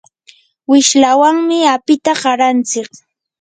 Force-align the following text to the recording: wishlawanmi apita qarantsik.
wishlawanmi 0.69 1.57
apita 1.75 2.13
qarantsik. 2.21 2.89